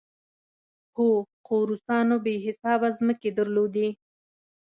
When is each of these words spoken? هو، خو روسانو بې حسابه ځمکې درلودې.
هو، 0.95 1.09
خو 1.45 1.55
روسانو 1.69 2.15
بې 2.25 2.35
حسابه 2.45 2.87
ځمکې 2.97 3.29
درلودې. 3.37 3.89